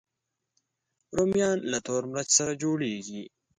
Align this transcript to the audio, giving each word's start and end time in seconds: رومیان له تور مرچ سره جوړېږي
رومیان 1.17 1.57
له 1.71 1.79
تور 1.85 2.03
مرچ 2.11 2.29
سره 2.37 2.53
جوړېږي 2.63 3.23